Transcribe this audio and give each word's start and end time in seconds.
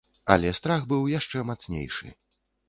Але 0.35 0.53
страх 0.59 0.87
быў 0.93 1.05
яшчэ 1.19 1.45
мацнейшы. 1.51 2.11